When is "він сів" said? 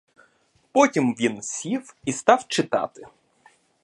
1.15-1.95